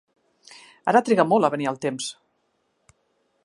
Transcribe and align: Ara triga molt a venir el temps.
Ara 0.93 1.01
triga 1.09 1.27
molt 1.33 1.49
a 1.49 1.51
venir 1.57 1.69
el 1.73 1.77
temps. 1.85 2.09